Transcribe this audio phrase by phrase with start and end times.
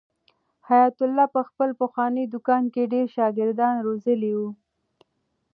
[0.67, 4.49] حیات الله په خپل پخواني دوکان کې ډېر شاګردان روزلي وو.